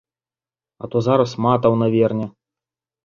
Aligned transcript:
А 0.87 0.89
то 0.95 1.01
зараз 1.07 1.35
матаў 1.47 1.73
наверне. 1.83 2.27